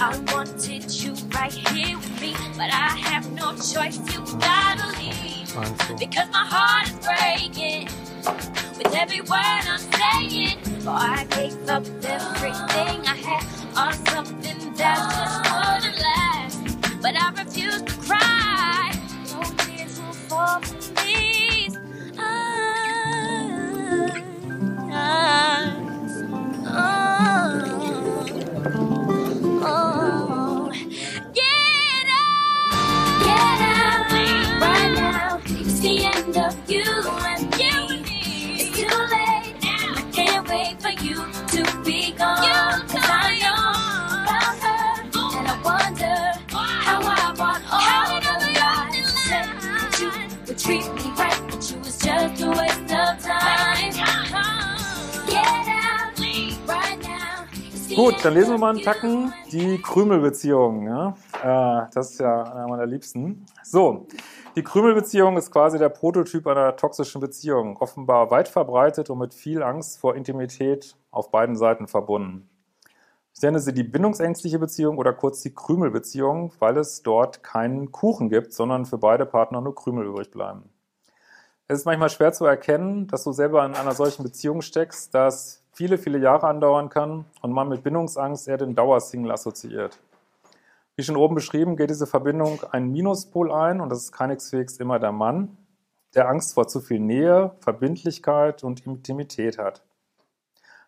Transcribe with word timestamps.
I 0.00 0.16
wanted 0.32 1.02
you 1.02 1.12
right 1.34 1.52
here 1.52 1.96
with 1.96 2.20
me, 2.20 2.32
but 2.56 2.70
I 2.72 2.96
have 3.02 3.32
no 3.32 3.50
choice. 3.56 3.98
You 4.12 4.24
gotta 4.38 4.96
leave 4.96 5.98
because 5.98 6.28
my 6.30 6.44
heart 6.46 6.88
is 6.88 6.98
breaking 7.04 7.86
with 8.78 8.94
every 8.94 9.22
word 9.22 9.32
I'm 9.34 9.78
saying. 9.78 10.58
For 10.82 10.90
I 10.90 11.26
gave 11.30 11.68
up 11.68 11.84
everything 12.04 13.06
I 13.08 13.16
had 13.16 13.44
on 13.76 13.92
something 14.06 14.72
that 14.74 14.98
just 15.10 15.50
wouldn't 15.52 15.98
last. 16.00 17.02
But 17.02 17.16
I 17.16 17.30
refuse 17.42 17.82
to 17.82 17.94
cry. 18.02 18.92
No 19.32 19.42
tears 19.64 19.98
will 20.00 20.12
fall 20.12 20.60
Gut, 57.98 58.24
dann 58.24 58.34
lesen 58.34 58.52
wir 58.52 58.58
mal 58.58 58.70
einen 58.70 58.84
Tacken 58.84 59.34
die 59.50 59.82
Krümelbeziehung. 59.82 60.86
Ja? 60.86 61.16
Äh, 61.42 61.88
das 61.92 62.12
ist 62.12 62.20
ja 62.20 62.44
einer 62.44 62.68
meiner 62.68 62.86
Liebsten. 62.86 63.44
So, 63.64 64.06
die 64.54 64.62
Krümelbeziehung 64.62 65.36
ist 65.36 65.50
quasi 65.50 65.78
der 65.78 65.88
Prototyp 65.88 66.46
einer 66.46 66.76
toxischen 66.76 67.20
Beziehung. 67.20 67.76
Offenbar 67.78 68.30
weit 68.30 68.46
verbreitet 68.46 69.10
und 69.10 69.18
mit 69.18 69.34
viel 69.34 69.64
Angst 69.64 69.98
vor 69.98 70.14
Intimität 70.14 70.94
auf 71.10 71.32
beiden 71.32 71.56
Seiten 71.56 71.88
verbunden. 71.88 72.48
Ich 73.34 73.42
nenne 73.42 73.58
sie 73.58 73.74
die 73.74 73.82
bindungsängstliche 73.82 74.60
Beziehung 74.60 74.96
oder 74.96 75.12
kurz 75.12 75.40
die 75.40 75.52
Krümelbeziehung, 75.52 76.52
weil 76.60 76.76
es 76.76 77.02
dort 77.02 77.42
keinen 77.42 77.90
Kuchen 77.90 78.28
gibt, 78.28 78.52
sondern 78.52 78.86
für 78.86 78.98
beide 78.98 79.26
Partner 79.26 79.60
nur 79.60 79.74
Krümel 79.74 80.06
übrig 80.06 80.30
bleiben. 80.30 80.70
Es 81.66 81.80
ist 81.80 81.84
manchmal 81.84 82.10
schwer 82.10 82.32
zu 82.32 82.44
erkennen, 82.44 83.08
dass 83.08 83.24
du 83.24 83.32
selber 83.32 83.66
in 83.66 83.74
einer 83.74 83.92
solchen 83.92 84.22
Beziehung 84.22 84.62
steckst, 84.62 85.12
da 85.16 85.26
es 85.26 85.64
viele, 85.78 85.96
viele 85.96 86.18
Jahre 86.18 86.48
andauern 86.48 86.88
kann 86.88 87.24
und 87.40 87.52
man 87.52 87.68
mit 87.68 87.84
Bindungsangst 87.84 88.48
eher 88.48 88.56
den 88.56 88.74
Dauersingle 88.74 89.30
assoziiert. 89.30 90.00
Wie 90.96 91.04
schon 91.04 91.14
oben 91.14 91.36
beschrieben, 91.36 91.76
geht 91.76 91.90
diese 91.90 92.08
Verbindung 92.08 92.64
einen 92.72 92.90
Minuspol 92.90 93.52
ein 93.52 93.80
und 93.80 93.88
das 93.88 94.00
ist 94.00 94.10
keineswegs 94.10 94.78
immer 94.78 94.98
der 94.98 95.12
Mann, 95.12 95.56
der 96.16 96.28
Angst 96.28 96.54
vor 96.54 96.66
zu 96.66 96.80
viel 96.80 96.98
Nähe, 96.98 97.52
Verbindlichkeit 97.60 98.64
und 98.64 98.84
Intimität 98.86 99.58
hat. 99.58 99.84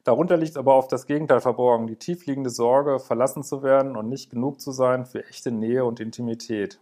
Darunter 0.02 0.36
liegt 0.36 0.56
aber 0.56 0.74
oft 0.74 0.90
das 0.90 1.06
Gegenteil 1.06 1.40
verborgen, 1.40 1.86
die 1.86 1.94
tiefliegende 1.94 2.50
Sorge, 2.50 2.98
verlassen 2.98 3.44
zu 3.44 3.62
werden 3.62 3.96
und 3.96 4.08
nicht 4.08 4.28
genug 4.28 4.60
zu 4.60 4.72
sein 4.72 5.06
für 5.06 5.24
echte 5.24 5.52
Nähe 5.52 5.84
und 5.84 6.00
Intimität. 6.00 6.80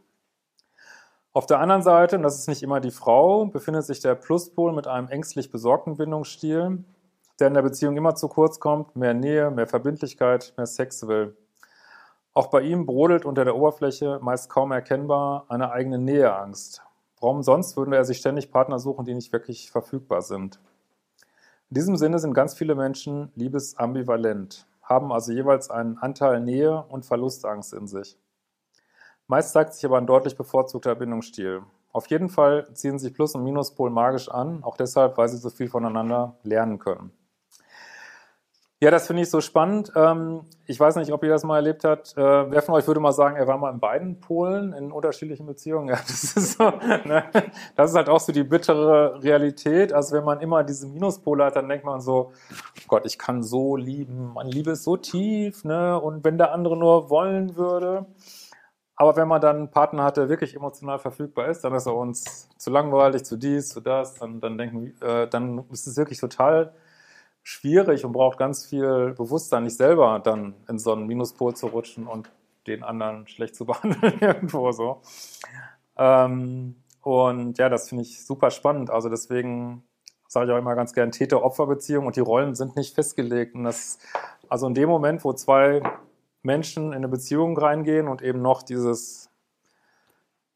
Auf 1.35 1.45
der 1.45 1.61
anderen 1.61 1.83
Seite, 1.83 2.17
und 2.17 2.23
das 2.23 2.39
ist 2.39 2.49
nicht 2.49 2.63
immer 2.63 2.81
die 2.81 2.91
Frau, 2.91 3.45
befindet 3.45 3.85
sich 3.85 4.01
der 4.01 4.15
Pluspol 4.15 4.73
mit 4.73 4.87
einem 4.87 5.09
ängstlich 5.09 5.51
besorgten 5.51 5.99
Bindungsstil, 5.99 6.85
der 7.39 7.49
in 7.49 7.55
der 7.55 7.63
Beziehung 7.63 7.97
immer 7.97 8.15
zu 8.15 8.29
kurz 8.29 8.59
kommt, 8.59 8.97
mehr 8.97 9.15
Nähe, 9.15 9.51
mehr 9.51 9.67
Verbindlichkeit, 9.67 10.55
mehr 10.57 10.67
Sex 10.67 11.07
will. 11.07 11.37
Auch 12.35 12.49
bei 12.49 12.61
ihm 12.63 12.87
brodelt 12.87 13.25
unter 13.25 13.45
der 13.45 13.57
Oberfläche, 13.57 14.21
meist 14.23 14.49
kaum 14.49 14.73
erkennbar, 14.73 15.47
eine 15.49 15.73
eigene 15.73 15.99
Näheangst. 15.99 16.83
Warum 17.21 17.43
sonst 17.43 17.77
würde 17.77 17.97
er 17.97 18.05
sich 18.05 18.19
ständig 18.19 18.51
Partner 18.51 18.79
suchen, 18.79 19.05
die 19.05 19.15
nicht 19.15 19.33
wirklich 19.33 19.71
verfügbar 19.71 20.23
sind? 20.23 20.61
In 21.71 21.75
diesem 21.75 21.97
Sinne 21.97 22.19
sind 22.19 22.35
ganz 22.35 22.55
viele 22.55 22.75
Menschen 22.75 23.33
liebesambivalent, 23.35 24.67
haben 24.83 25.13
also 25.13 25.33
jeweils 25.33 25.69
einen 25.69 25.99
Anteil 25.99 26.41
Nähe 26.41 26.85
und 26.89 27.05
Verlustangst 27.05 27.75
in 27.75 27.89
sich. 27.89 28.17
Meist 29.27 29.53
zeigt 29.53 29.75
sich 29.75 29.85
aber 29.85 29.99
ein 29.99 30.07
deutlich 30.07 30.37
bevorzugter 30.37 30.95
Bindungsstil. 30.95 31.63
Auf 31.93 32.07
jeden 32.07 32.29
Fall 32.29 32.73
ziehen 32.73 32.99
sich 32.99 33.13
Plus- 33.13 33.35
und 33.35 33.45
Minuspol 33.45 33.91
magisch 33.91 34.31
an, 34.31 34.63
auch 34.63 34.77
deshalb, 34.77 35.19
weil 35.19 35.29
sie 35.29 35.39
so 35.39 35.51
viel 35.51 35.69
voneinander 35.69 36.37
lernen 36.43 36.79
können. 36.79 37.13
Ja, 38.81 38.93
das 38.93 39.09
finde 39.09 39.23
ich 39.23 39.31
so 39.31 39.41
spannend. 39.41 39.91
Ähm, 39.97 40.43
ich 40.67 40.79
weiß 40.79 40.95
nicht, 40.97 41.11
ob 41.13 41.25
ihr 41.25 41.31
das 41.31 41.43
mal 41.43 41.57
erlebt 41.57 41.83
habt. 41.83 42.17
Äh, 42.17 42.51
wer 42.51 42.63
von 42.63 42.77
euch 42.77 42.87
würde 42.87 43.01
mal 43.01 43.11
sagen, 43.11 43.35
er 43.35 43.49
war 43.49 43.59
mal 43.59 43.73
in 43.73 43.81
beiden 43.81 44.21
Polen 44.21 44.73
in 44.73 44.93
unterschiedlichen 44.93 45.47
Beziehungen? 45.47 45.89
Ja, 45.89 45.97
das 45.97 46.37
ist 46.37 46.59
so. 46.59 46.71
Ne? 47.05 47.25
Das 47.75 47.91
ist 47.91 47.97
halt 47.97 48.09
auch 48.09 48.21
so 48.21 48.31
die 48.33 48.45
bittere 48.45 49.21
Realität. 49.21 49.93
Also 49.93 50.15
wenn 50.17 50.25
man 50.25 50.41
immer 50.41 50.63
diese 50.63 50.87
Minuspole 50.87 51.45
hat, 51.45 51.57
dann 51.57 51.69
denkt 51.69 51.85
man 51.85 52.01
so, 52.01 52.33
Gott, 52.87 53.05
ich 53.05 53.19
kann 53.19 53.43
so 53.43 53.75
lieben, 53.75 54.33
meine 54.35 54.51
Liebe 54.51 54.71
ist 54.73 54.85
so 54.85 54.97
tief, 54.97 55.65
ne? 55.65 56.01
Und 56.01 56.23
wenn 56.23 56.39
der 56.39 56.53
andere 56.53 56.77
nur 56.77 57.11
wollen 57.11 57.57
würde. 57.57 58.07
Aber 58.95 59.17
wenn 59.17 59.27
man 59.29 59.41
dann 59.41 59.57
einen 59.57 59.71
Partner 59.73 60.05
hat, 60.05 60.17
der 60.19 60.29
wirklich 60.29 60.55
emotional 60.55 60.99
verfügbar 61.01 61.49
ist, 61.49 61.63
dann 61.65 61.75
ist 61.75 61.87
er 61.87 61.97
uns 61.97 62.49
zu 62.59 62.71
langweilig, 62.71 63.25
zu 63.25 63.37
dies, 63.37 63.71
zu 63.71 63.81
das, 63.81 64.15
dann, 64.15 64.41
dann 64.41 64.57
denken, 64.59 64.95
äh, 65.01 65.29
dann 65.29 65.65
ist 65.71 65.87
es 65.89 65.97
wirklich 65.97 66.21
total 66.21 66.75
schwierig 67.49 68.05
und 68.05 68.13
braucht 68.13 68.37
ganz 68.37 68.67
viel 68.67 69.15
Bewusstsein, 69.17 69.65
nicht 69.65 69.79
selber 69.79 70.21
dann 70.23 70.55
in 70.69 70.79
so 70.79 70.93
einen 70.93 71.07
Minuspol 71.07 71.57
zu 71.57 71.69
rutschen 71.69 72.07
und 72.07 72.31
den 72.67 72.83
anderen 72.83 73.27
schlecht 73.27 73.57
zu 73.57 73.65
behandeln 73.67 74.19
irgendwo 74.21 74.71
so. 74.71 75.01
Ähm, 75.97 76.77
und 77.01 77.57
ja, 77.57 77.71
das 77.71 77.89
finde 77.89 78.03
ich 78.03 78.27
super 78.27 78.51
spannend. 78.51 78.91
Also 78.91 79.09
deswegen 79.09 79.83
sage 80.29 80.47
ich 80.47 80.53
auch 80.53 80.59
immer 80.59 80.75
ganz 80.75 80.93
gern 80.93 81.11
Täter-Opfer-Beziehung 81.11 82.05
und 82.05 82.17
die 82.17 82.21
Rollen 82.21 82.55
sind 82.55 82.77
nicht 82.77 82.95
festgelegt. 82.95 83.55
Und 83.55 83.65
das, 83.65 83.99
also 84.51 84.67
in 84.67 84.75
dem 84.75 84.91
Moment, 84.91 85.25
wo 85.25 85.33
zwei 85.33 85.81
Menschen 86.43 86.89
in 86.89 86.97
eine 86.97 87.09
Beziehung 87.09 87.57
reingehen 87.57 88.09
und 88.09 88.21
eben 88.21 88.43
noch 88.43 88.63
dieses, 88.63 89.28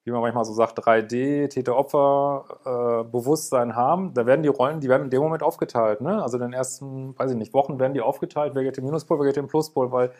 wie 0.04 0.10
man 0.10 0.20
manchmal 0.20 0.44
so 0.44 0.52
sagt, 0.52 0.81
3D, 0.81 1.49
Täter-Opfer-Bewusstsein 1.49 3.76
haben, 3.76 4.12
da 4.14 4.26
werden 4.26 4.43
die 4.43 4.49
Rollen, 4.49 4.81
die 4.81 4.88
werden 4.88 5.04
in 5.04 5.10
dem 5.10 5.22
Moment 5.22 5.44
aufgeteilt. 5.44 6.00
Ne? 6.00 6.20
Also 6.22 6.38
in 6.38 6.43
den 6.43 6.52
ersten, 6.52 7.16
weiß 7.19 7.31
ich 7.31 7.37
nicht, 7.37 7.54
Wochen 7.54 7.78
werden 7.78 7.94
die 7.94 8.00
aufgeteilt, 8.00 8.54
wer 8.54 8.64
geht 8.64 8.76
den 8.76 8.84
Minuspol, 8.84 9.20
wer 9.20 9.26
geht 9.26 9.37
den 9.37 9.46
Pluspol, 9.46 9.93
weil 9.93 10.10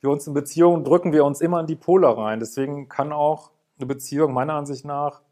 wir 0.00 0.10
uns 0.10 0.26
in 0.26 0.34
Beziehungen 0.34 0.82
drücken 0.84 1.12
wir 1.12 1.24
uns 1.24 1.40
immer 1.40 1.60
in 1.60 1.66
die 1.66 1.76
Pole 1.76 2.16
rein. 2.16 2.40
Deswegen 2.40 2.88
kann 2.88 3.12
auch 3.12 3.52
eine 3.78 3.86
Beziehung 3.86 4.32
meiner 4.32 4.54
Ansicht 4.54 4.84
nach, 4.84 5.22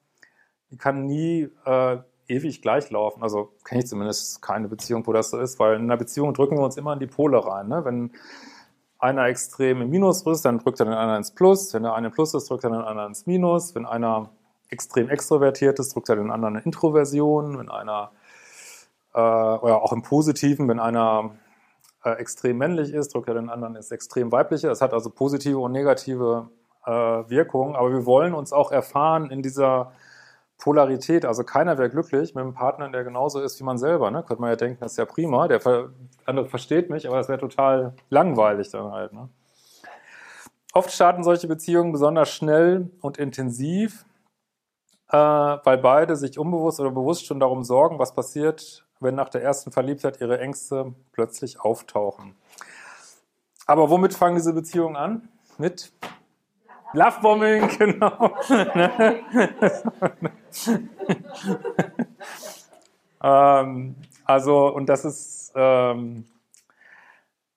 die 0.70 0.78
kann 0.78 1.05
nie 1.05 1.49
äh, 1.64 1.99
ewig 2.28 2.62
gleich 2.62 2.90
laufen. 2.90 3.23
Also 3.23 3.52
kenne 3.64 3.82
ich 3.82 3.88
zumindest 3.88 4.43
keine 4.43 4.69
Beziehung, 4.69 5.06
wo 5.06 5.12
das 5.12 5.31
so 5.31 5.38
ist, 5.38 5.58
weil 5.58 5.76
in 5.76 5.82
einer 5.82 5.96
Beziehung 5.96 6.35
drücken 6.35 6.56
wir 6.56 6.64
uns 6.64 6.76
immer 6.76 6.93
in 6.94 7.00
die 7.00 7.06
Pole 7.06 7.44
rein. 7.44 7.69
Ne? 7.69 7.85
Wenn 7.85 8.12
einer 9.02 9.26
extrem 9.26 9.82
im 9.82 9.90
Minus 9.90 10.22
ist, 10.22 10.44
dann 10.44 10.58
drückt 10.58 10.78
er 10.81 10.87
den 10.87 10.94
anderen 10.94 11.19
ins 11.19 11.32
Plus. 11.32 11.75
Wenn 11.75 11.82
der 11.82 11.94
eine 11.94 12.10
Plus 12.10 12.34
ist, 12.34 12.49
drückt 12.49 12.62
er 12.62 12.70
den 12.70 12.82
anderen 12.82 13.08
ins 13.08 13.26
Minus. 13.26 13.75
Wenn 13.75 13.84
einer 13.84 14.31
extrem 14.69 15.10
extrovertiert 15.10 15.78
ist, 15.81 15.94
drückt 15.94 16.08
er 16.08 16.16
den 16.16 16.31
anderen 16.31 16.56
eine 16.56 16.64
Introversion. 16.64 17.58
Wenn 17.58 17.69
einer, 17.69 18.12
äh, 19.12 19.19
oder 19.19 19.82
auch 19.82 19.93
im 19.93 20.02
Positiven, 20.02 20.69
wenn 20.69 20.78
einer 20.78 21.32
äh, 22.04 22.10
extrem 22.12 22.58
männlich 22.58 22.93
ist, 22.93 23.12
drückt 23.12 23.26
ja 23.26 23.34
den 23.34 23.50
anderen 23.50 23.75
ist 23.75 23.90
extrem 23.90 24.31
weiblich. 24.31 24.62
Das 24.62 24.81
hat 24.81 24.94
also 24.94 25.10
positive 25.10 25.58
und 25.58 25.72
negative 25.72 26.49
äh, 26.87 26.90
Wirkungen, 26.90 27.75
aber 27.75 27.90
wir 27.90 28.06
wollen 28.06 28.34
uns 28.34 28.52
auch 28.52 28.70
erfahren 28.70 29.31
in 29.31 29.43
dieser 29.43 29.93
Polarität. 30.62 31.25
Also 31.25 31.43
keiner 31.43 31.76
wäre 31.76 31.91
glücklich 31.91 32.37
mit 32.37 32.43
einem 32.43 32.55
Partner, 32.55 32.88
der 32.88 33.03
genauso 33.03 33.41
ist 33.41 33.59
wie 33.59 33.64
man 33.64 33.79
selber. 33.79 34.12
Ne? 34.12 34.23
Könnte 34.23 34.41
man 34.41 34.50
ja 34.50 34.56
denken, 34.56 34.79
das 34.79 34.93
ist 34.93 34.99
ja 34.99 35.06
prima, 35.06 35.49
der 35.49 35.61
andere 36.25 36.47
versteht 36.47 36.88
mich, 36.88 37.09
aber 37.09 37.17
das 37.17 37.29
wäre 37.29 37.41
total 37.41 37.94
langweilig 38.11 38.70
dann 38.70 38.93
halt. 38.93 39.12
Ne? 39.12 39.29
Oft 40.73 40.93
starten 40.93 41.25
solche 41.25 41.49
Beziehungen 41.49 41.91
besonders 41.91 42.31
schnell 42.31 42.93
und 43.00 43.19
intensiv, 43.19 44.05
äh, 45.09 45.17
weil 45.17 45.79
beide 45.79 46.14
sich 46.14 46.38
unbewusst 46.38 46.79
oder 46.79 46.93
bewusst 46.93 47.26
schon 47.26 47.41
darum 47.41 47.64
sorgen, 47.64 47.99
was 47.99 48.14
passiert, 48.14 48.87
wenn 49.00 49.17
nach 49.17 49.31
der 49.31 49.43
ersten 49.43 49.73
Verliebtheit 49.73 50.20
ihre 50.20 50.38
Ängste 50.38 50.94
plötzlich 51.11 51.61
auftauchen. 51.61 52.37
Aber 53.67 53.91
womit 53.91 54.14
fangen 54.14 54.37
diese 54.37 54.53
Beziehungen 54.53 54.94
an? 54.94 55.29
Mit 55.59 55.93
Lovebombing, 56.93 57.69
genau. 57.79 58.37
ähm, 63.23 63.94
also, 64.25 64.75
und 64.75 64.89
das 64.89 65.05
ist, 65.05 65.53
ähm, 65.55 66.25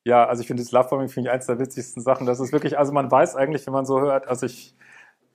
ja, 0.03 0.25
also 0.25 0.41
ich 0.41 0.47
finde 0.47 0.63
das 0.63 0.71
Lovebombing 0.71 1.09
finde 1.09 1.29
ich 1.29 1.33
eins 1.33 1.47
der 1.47 1.59
witzigsten 1.59 2.01
Sachen. 2.01 2.25
Das 2.27 2.39
ist 2.39 2.51
wirklich, 2.53 2.77
also 2.77 2.93
man 2.93 3.09
weiß 3.11 3.35
eigentlich, 3.35 3.65
wenn 3.65 3.73
man 3.73 3.85
so 3.85 3.99
hört, 3.99 4.27
also 4.27 4.45
ich, 4.45 4.75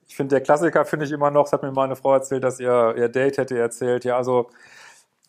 ich 0.07 0.15
finde, 0.15 0.35
der 0.35 0.41
Klassiker 0.41 0.85
finde 0.85 1.05
ich 1.05 1.11
immer 1.11 1.31
noch, 1.31 1.43
das 1.43 1.53
hat 1.53 1.63
mir 1.63 1.71
meine 1.71 1.95
Frau 1.95 2.13
erzählt, 2.13 2.43
dass 2.43 2.59
ihr, 2.59 2.95
ihr 2.97 3.09
Date 3.09 3.37
hätte 3.37 3.57
erzählt, 3.57 4.05
ja, 4.05 4.17
also 4.17 4.49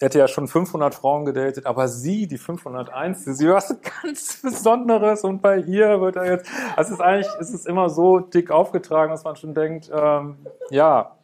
er 0.02 0.06
hätte 0.06 0.18
ja 0.18 0.26
schon 0.26 0.48
500 0.48 0.96
Frauen 0.96 1.24
gedatet, 1.24 1.64
aber 1.64 1.86
sie, 1.86 2.26
die 2.26 2.36
501, 2.36 3.24
sie 3.24 3.46
war 3.46 3.54
was 3.54 3.76
ganz 4.02 4.42
Besonderes 4.42 5.22
und 5.22 5.40
bei 5.42 5.58
ihr 5.58 6.00
wird 6.00 6.16
er 6.16 6.24
jetzt, 6.24 6.50
also 6.74 6.94
es 6.94 6.98
ist 6.98 7.00
eigentlich, 7.00 7.28
es 7.38 7.54
ist 7.54 7.68
immer 7.68 7.88
so 7.88 8.18
dick 8.18 8.50
aufgetragen, 8.50 9.12
dass 9.12 9.22
man 9.22 9.36
schon 9.36 9.54
denkt, 9.54 9.92
ähm, 9.94 10.38
ja, 10.70 11.14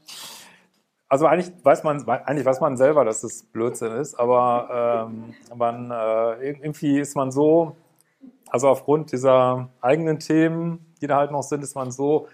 also 1.08 1.26
eigentlich 1.26 1.52
weiß 1.64 1.82
man, 1.82 2.08
eigentlich 2.08 2.46
weiß 2.46 2.60
man 2.60 2.76
selber, 2.76 3.04
dass 3.04 3.24
es 3.24 3.42
Blödsinn 3.42 3.90
ist, 3.96 4.14
aber 4.14 5.08
ähm, 5.10 5.34
man, 5.56 5.90
äh, 5.90 6.48
irgendwie 6.48 7.00
ist 7.00 7.16
man 7.16 7.32
so, 7.32 7.74
also 8.48 8.68
aufgrund 8.68 9.10
dieser 9.10 9.70
eigenen 9.80 10.20
Themen, 10.20 10.94
die 11.00 11.08
da 11.08 11.16
halt 11.16 11.32
noch 11.32 11.42
sind, 11.42 11.64
ist 11.64 11.74
man 11.74 11.90
so, 11.90 12.28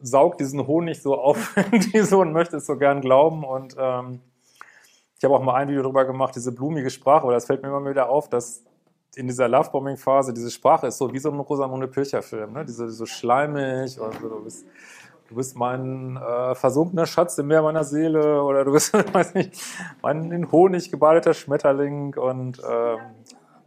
saugt 0.00 0.40
diesen 0.40 0.66
Honig 0.66 1.02
so 1.02 1.14
auf, 1.20 1.54
die 1.92 2.00
so 2.00 2.20
und 2.20 2.32
möchte 2.32 2.56
es 2.56 2.64
so 2.64 2.78
gern 2.78 3.02
glauben 3.02 3.44
und 3.44 3.76
ähm, 3.78 4.22
ich 5.20 5.24
habe 5.24 5.34
auch 5.34 5.42
mal 5.42 5.54
ein 5.56 5.68
Video 5.68 5.82
darüber 5.82 6.06
gemacht, 6.06 6.34
diese 6.34 6.50
blumige 6.50 6.88
Sprache, 6.88 7.26
weil 7.26 7.34
das 7.34 7.44
fällt 7.44 7.60
mir 7.60 7.68
immer 7.68 7.90
wieder 7.90 8.08
auf, 8.08 8.30
dass 8.30 8.64
in 9.16 9.26
dieser 9.26 9.48
Lovebombing-Phase 9.48 10.32
diese 10.32 10.50
Sprache 10.50 10.86
ist 10.86 10.96
so 10.96 11.12
wie 11.12 11.18
so 11.18 11.30
ein 11.30 11.38
Rosamunde 11.38 11.88
Pilcher-Film, 11.88 12.54
ne? 12.54 12.64
diese 12.64 12.88
so 12.88 13.04
schleimig 13.04 14.00
und 14.00 14.14
so, 14.14 14.28
du 14.30 14.42
bist, 14.42 14.64
du 15.28 15.34
bist 15.34 15.56
mein 15.56 16.16
äh, 16.16 16.54
versunkener 16.54 17.04
Schatz 17.04 17.36
im 17.36 17.48
Meer 17.48 17.60
meiner 17.60 17.84
Seele 17.84 18.42
oder 18.42 18.64
du 18.64 18.72
bist, 18.72 18.94
weiß 19.14 19.34
nicht, 19.34 19.62
mein 20.00 20.32
in 20.32 20.50
Honig 20.50 20.90
gebadeter 20.90 21.34
Schmetterling 21.34 22.14
und 22.14 22.58
ähm, 22.66 22.98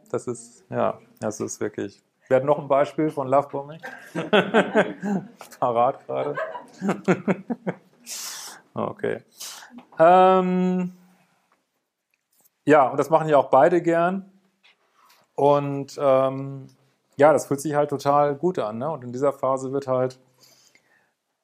das 0.10 0.26
ist, 0.26 0.66
ja, 0.72 0.98
das 1.20 1.40
ist 1.40 1.62
wirklich. 1.62 2.02
Wir 2.30 2.38
hatten 2.38 2.48
noch 2.48 2.58
ein 2.58 2.68
Beispiel 2.68 3.12
von 3.12 3.28
Lovebombing. 3.28 3.80
Parat 5.60 6.08
gerade. 6.08 6.36
okay. 8.74 9.20
Ähm, 10.00 10.94
ja, 12.66 12.90
und 12.90 12.98
das 12.98 13.10
machen 13.10 13.28
ja 13.30 13.38
auch 13.38 13.50
beide 13.50 13.82
gern. 13.82 14.32
Und 15.36 15.98
ähm, 16.00 16.68
ja, 17.18 17.34
das 17.34 17.48
fühlt 17.48 17.62
sich 17.62 17.76
halt 17.76 17.90
total 17.90 18.36
gut 18.36 18.60
an. 18.60 18.78
Ne? 18.78 18.90
Und 18.90 19.04
in 19.04 19.12
dieser 19.12 19.34
Phase 19.34 19.72
wird 19.72 19.88
halt, 19.88 20.20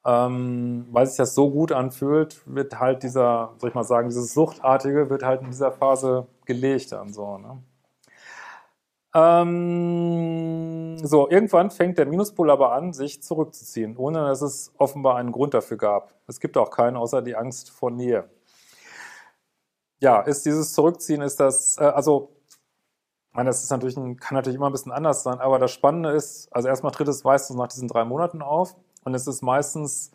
ähm, 0.05 0.87
weil 0.91 1.05
sich 1.07 1.17
das 1.17 1.35
so 1.35 1.49
gut 1.51 1.71
anfühlt, 1.71 2.41
wird 2.45 2.79
halt 2.79 3.03
dieser, 3.03 3.53
soll 3.57 3.69
ich 3.69 3.75
mal 3.75 3.83
sagen, 3.83 4.09
dieses 4.09 4.33
Suchtartige 4.33 5.09
wird 5.09 5.23
halt 5.23 5.41
in 5.41 5.47
dieser 5.47 5.71
Phase 5.71 6.27
gelegt 6.45 6.91
dann 6.91 7.11
so. 7.13 7.37
Ne? 7.37 7.61
Ähm, 9.15 10.97
so, 11.03 11.29
irgendwann 11.29 11.71
fängt 11.71 11.97
der 11.97 12.05
Minuspol 12.05 12.51
aber 12.51 12.73
an, 12.73 12.93
sich 12.93 13.23
zurückzuziehen, 13.23 13.97
ohne 13.97 14.19
dass 14.27 14.41
es 14.41 14.71
offenbar 14.77 15.15
einen 15.17 15.31
Grund 15.31 15.53
dafür 15.53 15.77
gab. 15.77 16.13
Es 16.27 16.39
gibt 16.39 16.57
auch 16.57 16.69
keinen, 16.69 16.95
außer 16.95 17.21
die 17.21 17.35
Angst 17.35 17.71
vor 17.71 17.89
Nähe 17.91 18.29
ja, 19.99 20.21
ist 20.21 20.45
dieses 20.45 20.73
Zurückziehen, 20.73 21.21
ist 21.21 21.39
das, 21.39 21.77
äh, 21.77 21.83
also, 21.83 22.31
ich 23.29 23.35
meine, 23.35 23.49
das 23.49 23.63
ist 23.63 23.69
natürlich 23.69 23.97
ein, 23.97 24.17
kann 24.17 24.35
natürlich 24.35 24.55
immer 24.55 24.69
ein 24.69 24.71
bisschen 24.71 24.91
anders 24.91 25.23
sein, 25.23 25.39
aber 25.39 25.59
das 25.59 25.71
Spannende 25.71 26.11
ist, 26.11 26.47
also 26.51 26.67
erstmal 26.67 26.91
tritt 26.91 27.07
es 27.07 27.23
meistens 27.23 27.57
nach 27.57 27.67
diesen 27.67 27.87
drei 27.87 28.05
Monaten 28.05 28.41
auf 28.41 28.75
und 29.03 29.13
es 29.13 29.27
ist 29.27 29.41
meistens, 29.41 30.11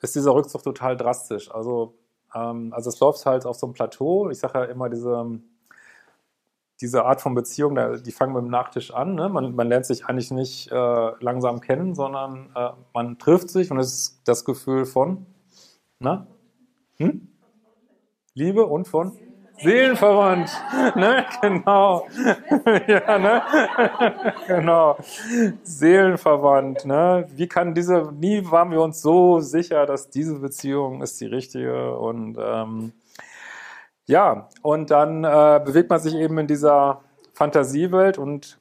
ist 0.00 0.14
dieser 0.14 0.34
Rückzug 0.34 0.62
total 0.62 0.96
drastisch. 0.96 1.50
Also, 1.52 1.94
ähm, 2.34 2.72
also 2.72 2.88
es 2.90 2.98
läuft 3.00 3.24
halt 3.26 3.46
auf 3.46 3.56
so 3.56 3.66
einem 3.66 3.74
Plateau. 3.74 4.30
Ich 4.30 4.38
sage 4.40 4.58
ja 4.58 4.64
immer, 4.64 4.88
diese, 4.88 5.40
diese 6.80 7.04
Art 7.04 7.20
von 7.20 7.34
Beziehung, 7.34 7.78
die 8.02 8.12
fangen 8.12 8.32
mit 8.34 8.42
dem 8.42 8.50
Nachtisch 8.50 8.92
an. 8.92 9.14
Ne? 9.14 9.28
Man, 9.28 9.54
man 9.54 9.68
lernt 9.68 9.86
sich 9.86 10.06
eigentlich 10.06 10.30
nicht 10.32 10.70
äh, 10.72 11.10
langsam 11.20 11.60
kennen, 11.60 11.94
sondern 11.94 12.50
äh, 12.56 12.70
man 12.92 13.18
trifft 13.18 13.50
sich 13.50 13.70
und 13.70 13.78
es 13.78 13.92
ist 13.92 14.20
das 14.24 14.44
Gefühl 14.44 14.84
von, 14.84 15.26
na? 16.00 16.26
Hm? 16.96 17.31
Liebe 18.34 18.64
und 18.64 18.88
von 18.88 19.12
Seelenverwandt. 19.58 20.50
Ne? 20.96 21.24
Genau. 21.40 22.06
ja, 22.88 23.18
ne? 23.18 23.42
genau. 24.46 24.96
Seelenverwandt. 25.62 26.84
Ne? 26.84 27.26
Wie 27.34 27.46
kann 27.46 27.74
diese, 27.74 28.10
nie 28.12 28.50
waren 28.50 28.70
wir 28.70 28.80
uns 28.80 29.02
so 29.02 29.40
sicher, 29.40 29.86
dass 29.86 30.10
diese 30.10 30.38
Beziehung 30.38 31.02
ist 31.02 31.20
die 31.20 31.26
richtige 31.26 31.96
und 31.96 32.38
ähm, 32.40 32.92
ja, 34.06 34.48
und 34.62 34.90
dann 34.90 35.24
äh, 35.24 35.60
bewegt 35.64 35.90
man 35.90 36.00
sich 36.00 36.14
eben 36.14 36.38
in 36.38 36.46
dieser 36.46 37.02
Fantasiewelt 37.34 38.18
und 38.18 38.58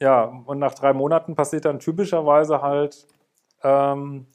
ja, 0.00 0.24
und 0.46 0.58
nach 0.58 0.74
drei 0.74 0.92
Monaten 0.92 1.36
passiert 1.36 1.66
dann 1.66 1.78
typischerweise 1.78 2.62
halt 2.62 3.06
ähm, 3.62 4.26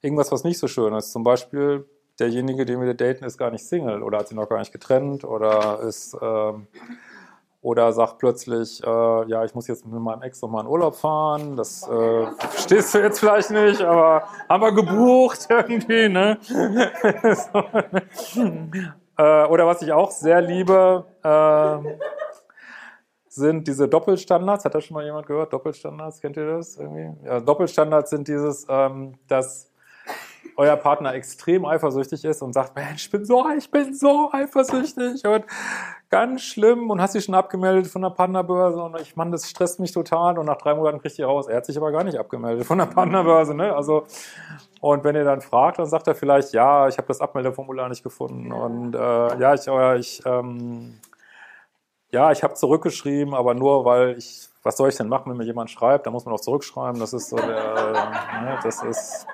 irgendwas, 0.00 0.30
was 0.30 0.44
nicht 0.44 0.58
so 0.58 0.68
schön 0.68 0.94
ist. 0.94 1.10
Zum 1.10 1.24
Beispiel 1.24 1.86
derjenige, 2.18 2.64
den 2.64 2.80
wir 2.80 2.94
daten, 2.94 3.24
ist 3.24 3.38
gar 3.38 3.50
nicht 3.50 3.64
Single 3.64 4.02
oder 4.02 4.18
hat 4.18 4.28
sich 4.28 4.36
noch 4.36 4.48
gar 4.48 4.58
nicht 4.58 4.72
getrennt 4.72 5.24
oder 5.24 5.80
ist 5.80 6.16
ähm, 6.20 6.66
oder 7.66 7.92
sagt 7.92 8.18
plötzlich, 8.18 8.80
äh, 8.84 8.86
ja, 9.28 9.44
ich 9.44 9.54
muss 9.54 9.66
jetzt 9.66 9.84
mit 9.84 10.00
meinem 10.00 10.22
Ex 10.22 10.40
nochmal 10.40 10.64
in 10.64 10.70
Urlaub 10.70 10.94
fahren. 10.94 11.56
Das 11.56 11.82
äh, 11.88 12.26
verstehst 12.38 12.94
du 12.94 12.98
jetzt 12.98 13.18
vielleicht 13.18 13.50
nicht, 13.50 13.80
aber 13.82 14.22
haben 14.48 14.62
wir 14.62 14.72
gebucht 14.72 15.46
irgendwie, 15.48 16.08
ne? 16.08 16.38
so. 16.42 17.58
äh, 19.18 19.46
oder 19.46 19.66
was 19.66 19.82
ich 19.82 19.92
auch 19.92 20.12
sehr 20.12 20.40
liebe, 20.40 21.04
äh, 21.24 21.96
sind 23.28 23.66
diese 23.66 23.88
Doppelstandards. 23.88 24.64
Hat 24.64 24.74
das 24.74 24.84
schon 24.84 24.94
mal 24.94 25.04
jemand 25.04 25.26
gehört? 25.26 25.52
Doppelstandards, 25.52 26.20
kennt 26.20 26.36
ihr 26.36 26.46
das 26.46 26.76
irgendwie? 26.76 27.26
Ja, 27.26 27.40
Doppelstandards 27.40 28.10
sind 28.10 28.28
dieses, 28.28 28.64
ähm, 28.68 29.14
dass 29.26 29.72
euer 30.56 30.76
Partner 30.76 31.14
extrem 31.14 31.64
eifersüchtig 31.64 32.24
ist 32.24 32.42
und 32.42 32.52
sagt, 32.52 32.74
Mensch, 32.74 33.04
ich 33.04 33.10
bin 33.10 33.24
so, 33.24 33.44
ich 33.56 33.70
bin 33.70 33.94
so 33.94 34.30
eifersüchtig 34.32 35.26
und 35.26 35.44
ganz 36.10 36.42
schlimm 36.42 36.90
und 36.90 37.00
hast 37.00 37.14
dich 37.14 37.24
schon 37.24 37.34
abgemeldet 37.34 37.86
von 37.86 38.02
der 38.02 38.10
Partnerbörse 38.10 38.82
und 38.82 39.00
ich, 39.00 39.16
Mann, 39.16 39.32
das 39.32 39.48
stresst 39.48 39.80
mich 39.80 39.92
total 39.92 40.38
und 40.38 40.46
nach 40.46 40.58
drei 40.58 40.74
Monaten 40.74 41.00
kriegt 41.00 41.18
ihr 41.18 41.26
raus. 41.26 41.46
Er 41.46 41.56
hat 41.58 41.66
sich 41.66 41.76
aber 41.76 41.92
gar 41.92 42.04
nicht 42.04 42.18
abgemeldet 42.18 42.66
von 42.66 42.78
der 42.78 42.86
Partnerbörse, 42.86 43.54
ne? 43.54 43.74
Also, 43.74 44.06
und 44.80 45.04
wenn 45.04 45.16
ihr 45.16 45.24
dann 45.24 45.40
fragt, 45.40 45.78
dann 45.78 45.86
sagt 45.86 46.06
er 46.06 46.14
vielleicht, 46.14 46.52
ja, 46.52 46.88
ich 46.88 46.98
habe 46.98 47.08
das 47.08 47.20
Abmeldeformular 47.20 47.88
nicht 47.88 48.02
gefunden 48.02 48.52
und 48.52 48.94
äh, 48.94 48.98
ja, 48.98 49.54
ich, 49.54 49.66
äh, 49.66 49.98
ich 49.98 50.22
ähm, 50.24 51.00
ja, 52.10 52.30
ich 52.32 52.42
habe 52.42 52.54
zurückgeschrieben, 52.54 53.34
aber 53.34 53.54
nur, 53.54 53.84
weil 53.84 54.16
ich, 54.16 54.48
was 54.62 54.76
soll 54.76 54.88
ich 54.88 54.96
denn 54.96 55.08
machen, 55.08 55.30
wenn 55.30 55.36
mir 55.36 55.44
jemand 55.44 55.70
schreibt? 55.70 56.06
Da 56.06 56.10
muss 56.10 56.24
man 56.24 56.34
auch 56.34 56.40
zurückschreiben. 56.40 57.00
Das 57.00 57.12
ist 57.12 57.28
so 57.28 57.36
der, 57.36 57.46
äh, 57.48 58.42
ne, 58.42 58.58
das 58.62 58.82
ist, 58.82 59.26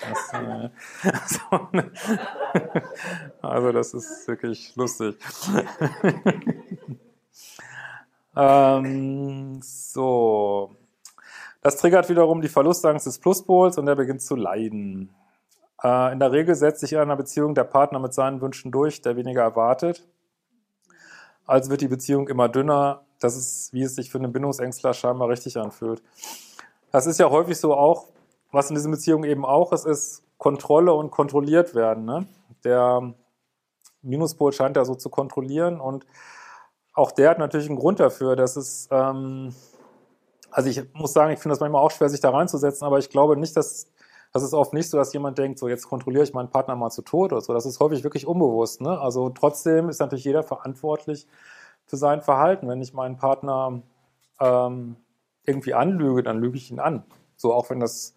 das, 0.00 0.32
äh, 0.32 0.70
so, 1.26 1.68
ne. 1.72 1.90
also 3.42 3.72
das 3.72 3.94
ist 3.94 4.28
wirklich 4.28 4.74
lustig. 4.76 5.16
ähm, 8.36 9.60
so. 9.62 10.76
Das 11.62 11.76
triggert 11.76 12.08
wiederum 12.08 12.40
die 12.40 12.48
Verlustangst 12.48 13.06
des 13.06 13.18
Pluspols 13.18 13.78
und 13.78 13.88
er 13.88 13.96
beginnt 13.96 14.22
zu 14.22 14.36
leiden. 14.36 15.14
Äh, 15.82 16.12
in 16.12 16.20
der 16.20 16.32
Regel 16.32 16.54
setzt 16.54 16.80
sich 16.80 16.92
in 16.92 16.98
einer 16.98 17.16
Beziehung 17.16 17.54
der 17.54 17.64
Partner 17.64 17.98
mit 17.98 18.14
seinen 18.14 18.40
Wünschen 18.40 18.70
durch, 18.70 19.02
der 19.02 19.16
weniger 19.16 19.42
erwartet. 19.42 20.06
Also 21.46 21.70
wird 21.70 21.80
die 21.80 21.88
Beziehung 21.88 22.28
immer 22.28 22.48
dünner. 22.48 23.02
Das 23.20 23.36
ist, 23.36 23.72
wie 23.72 23.82
es 23.82 23.94
sich 23.94 24.10
für 24.10 24.18
einen 24.18 24.32
Bindungsängstler 24.32 24.94
scheinbar 24.94 25.28
richtig 25.28 25.56
anfühlt. 25.56 26.02
Das 26.92 27.06
ist 27.06 27.18
ja 27.18 27.30
häufig 27.30 27.58
so 27.58 27.74
auch 27.74 28.08
was 28.50 28.70
in 28.70 28.74
diesen 28.74 28.90
Beziehungen 28.90 29.24
eben 29.24 29.44
auch 29.44 29.72
ist, 29.72 29.86
ist 29.86 30.22
Kontrolle 30.38 30.92
und 30.94 31.10
kontrolliert 31.10 31.74
werden. 31.74 32.04
Ne? 32.04 32.26
Der 32.64 33.14
Minuspol 34.02 34.52
scheint 34.52 34.76
da 34.76 34.84
so 34.84 34.94
zu 34.94 35.10
kontrollieren 35.10 35.80
und 35.80 36.06
auch 36.94 37.12
der 37.12 37.30
hat 37.30 37.38
natürlich 37.38 37.68
einen 37.68 37.78
Grund 37.78 38.00
dafür, 38.00 38.34
dass 38.36 38.56
es, 38.56 38.88
ähm, 38.90 39.54
also 40.50 40.68
ich 40.68 40.82
muss 40.94 41.12
sagen, 41.12 41.32
ich 41.32 41.38
finde 41.38 41.52
das 41.52 41.60
manchmal 41.60 41.82
auch 41.82 41.90
schwer, 41.90 42.08
sich 42.08 42.20
da 42.20 42.30
reinzusetzen, 42.30 42.86
aber 42.86 42.98
ich 42.98 43.10
glaube 43.10 43.36
nicht, 43.36 43.56
dass, 43.56 43.86
das 44.32 44.42
ist 44.42 44.54
oft 44.54 44.72
nicht 44.72 44.90
so, 44.90 44.96
dass 44.96 45.12
jemand 45.12 45.38
denkt, 45.38 45.58
so 45.58 45.68
jetzt 45.68 45.88
kontrolliere 45.88 46.24
ich 46.24 46.34
meinen 46.34 46.50
Partner 46.50 46.74
mal 46.74 46.90
zu 46.90 47.02
Tod 47.02 47.32
oder 47.32 47.40
so. 47.40 47.52
Das 47.52 47.66
ist 47.66 47.80
häufig 47.80 48.02
wirklich 48.02 48.26
unbewusst. 48.26 48.80
Ne? 48.80 49.00
Also 49.00 49.30
trotzdem 49.30 49.88
ist 49.88 50.00
natürlich 50.00 50.24
jeder 50.24 50.42
verantwortlich 50.42 51.26
für 51.86 51.96
sein 51.96 52.20
Verhalten. 52.20 52.68
Wenn 52.68 52.82
ich 52.82 52.92
meinen 52.92 53.16
Partner 53.16 53.80
ähm, 54.40 54.96
irgendwie 55.44 55.74
anlüge, 55.74 56.22
dann 56.22 56.38
lüge 56.38 56.56
ich 56.56 56.70
ihn 56.70 56.80
an. 56.80 57.04
So 57.36 57.54
auch 57.54 57.70
wenn 57.70 57.80
das 57.80 58.14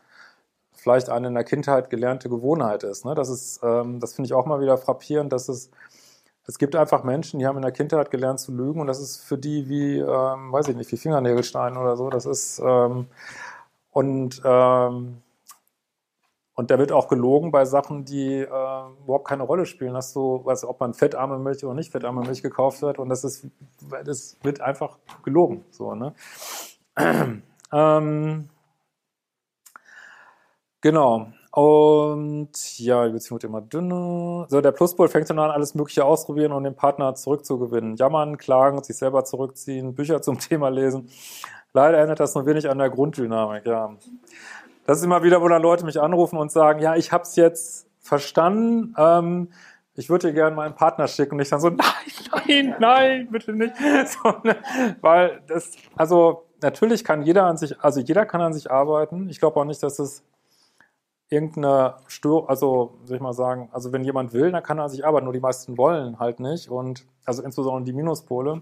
vielleicht 0.73 1.09
eine 1.09 1.27
in 1.27 1.33
der 1.33 1.43
Kindheit 1.43 1.89
gelernte 1.89 2.29
Gewohnheit 2.29 2.83
ist. 2.83 3.05
Ne? 3.05 3.15
Das 3.15 3.29
ist, 3.29 3.61
ähm, 3.63 3.99
das 3.99 4.13
finde 4.13 4.27
ich 4.27 4.33
auch 4.33 4.45
mal 4.45 4.61
wieder 4.61 4.77
frappierend, 4.77 5.31
dass 5.31 5.49
es 5.49 5.71
es 6.47 6.57
gibt 6.57 6.75
einfach 6.75 7.03
Menschen, 7.03 7.39
die 7.39 7.45
haben 7.45 7.57
in 7.57 7.61
der 7.61 7.71
Kindheit 7.71 8.11
gelernt 8.11 8.39
zu 8.39 8.51
lügen 8.51 8.81
und 8.81 8.87
das 8.87 8.99
ist 8.99 9.17
für 9.17 9.37
die 9.37 9.69
wie, 9.69 9.99
ähm, 9.99 10.51
weiß 10.51 10.67
ich 10.69 10.75
nicht, 10.75 10.91
wie 10.91 10.97
Fingernägelstein 10.97 11.77
oder 11.77 11.95
so. 11.95 12.09
Das 12.09 12.25
ist 12.25 12.59
ähm, 12.65 13.07
und 13.91 14.41
ähm, 14.43 15.21
und 16.53 16.69
da 16.69 16.77
wird 16.77 16.91
auch 16.91 17.07
gelogen 17.07 17.51
bei 17.51 17.65
Sachen, 17.65 18.05
die 18.05 18.39
äh, 18.39 18.45
überhaupt 18.45 19.27
keine 19.27 19.43
Rolle 19.43 19.65
spielen. 19.65 19.95
Hast 19.95 20.15
du, 20.15 20.43
weißt 20.43 20.65
ob 20.65 20.79
man 20.79 20.93
fettarme 20.93 21.39
Milch 21.39 21.63
oder 21.63 21.73
nicht 21.73 21.91
fettarme 21.91 22.21
Milch 22.21 22.43
gekauft 22.43 22.81
wird 22.81 22.99
und 22.99 23.09
das 23.09 23.23
ist, 23.23 23.47
das 24.03 24.37
wird 24.43 24.61
einfach 24.61 24.97
gelogen. 25.23 25.63
So, 25.71 25.95
ne? 25.95 26.13
ähm, 27.71 28.49
genau. 30.81 31.27
Und 31.51 32.79
ja, 32.79 33.05
die 33.05 33.11
Beziehung 33.11 33.35
wird 33.35 33.43
immer 33.43 33.61
dünner. 33.61 34.45
So, 34.49 34.61
der 34.61 34.71
Pluspol 34.71 35.09
fängt 35.09 35.29
dann 35.29 35.39
an, 35.39 35.51
alles 35.51 35.75
Mögliche 35.75 36.05
ausprobieren, 36.05 36.53
um 36.53 36.63
den 36.63 36.75
Partner 36.75 37.13
zurückzugewinnen. 37.13 37.97
Jammern, 37.97 38.37
klagen, 38.37 38.81
sich 38.83 38.95
selber 38.95 39.25
zurückziehen, 39.25 39.93
Bücher 39.93 40.21
zum 40.21 40.39
Thema 40.39 40.69
lesen. 40.69 41.09
Leider 41.73 41.97
erinnert 41.97 42.19
das 42.19 42.35
nur 42.35 42.45
wenig 42.45 42.69
an 42.69 42.77
der 42.77 42.89
Grunddynamik, 42.89 43.65
ja. 43.65 43.95
Das 44.85 44.97
ist 44.97 45.03
immer 45.03 45.23
wieder, 45.23 45.41
wo 45.41 45.47
dann 45.47 45.61
Leute 45.61 45.85
mich 45.85 45.99
anrufen 46.01 46.37
und 46.37 46.51
sagen, 46.51 46.79
ja, 46.79 46.95
ich 46.95 47.11
hab's 47.11 47.35
jetzt 47.35 47.87
verstanden, 47.99 48.95
ähm, 48.97 49.49
ich 49.95 50.09
würde 50.09 50.27
dir 50.27 50.33
gerne 50.33 50.55
meinen 50.55 50.75
Partner 50.75 51.07
schicken. 51.07 51.35
Und 51.35 51.41
ich 51.41 51.49
dann 51.49 51.59
so, 51.59 51.69
nein, 51.69 51.85
nein, 52.47 52.75
nein, 52.79 53.27
bitte 53.29 53.53
nicht. 53.53 53.73
So, 54.05 54.29
ne? 54.43 54.57
Weil 55.01 55.41
das, 55.47 55.73
also 55.95 56.47
natürlich 56.61 57.03
kann 57.03 57.23
jeder 57.23 57.45
an 57.45 57.57
sich, 57.57 57.79
also 57.81 57.99
jeder 57.99 58.25
kann 58.25 58.41
an 58.41 58.53
sich 58.53 58.71
arbeiten. 58.71 59.29
Ich 59.29 59.39
glaube 59.39 59.59
auch 59.59 59.65
nicht, 59.65 59.83
dass 59.83 59.99
es 59.99 60.23
irgendeine 61.31 61.95
Störung, 62.07 62.49
also 62.49 62.99
soll 63.05 63.15
ich 63.15 63.21
mal 63.21 63.33
sagen, 63.33 63.69
also 63.71 63.91
wenn 63.93 64.03
jemand 64.03 64.33
will, 64.33 64.51
dann 64.51 64.61
kann 64.61 64.77
er 64.77 64.89
sich 64.89 65.05
arbeiten, 65.05 65.23
nur 65.23 65.33
die 65.33 65.39
meisten 65.39 65.77
wollen 65.77 66.19
halt 66.19 66.41
nicht 66.41 66.69
und 66.69 67.05
also 67.25 67.41
insbesondere 67.41 67.85
die 67.85 67.93
Minuspole. 67.93 68.61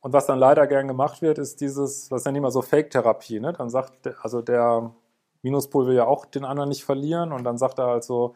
Und 0.00 0.12
was 0.12 0.26
dann 0.26 0.38
leider 0.38 0.66
gern 0.66 0.86
gemacht 0.86 1.22
wird, 1.22 1.38
ist 1.38 1.62
dieses, 1.62 2.10
was 2.10 2.26
nennt 2.26 2.38
man 2.42 2.50
so 2.50 2.60
Fake-Therapie, 2.60 3.40
ne? 3.40 3.54
Dann 3.54 3.70
sagt, 3.70 4.06
also 4.22 4.42
der 4.42 4.92
Minuspol 5.40 5.86
will 5.86 5.94
ja 5.94 6.06
auch 6.06 6.26
den 6.26 6.44
anderen 6.44 6.68
nicht 6.68 6.84
verlieren 6.84 7.32
und 7.32 7.44
dann 7.44 7.56
sagt 7.56 7.78
er 7.78 7.86
halt 7.86 8.04
so, 8.04 8.34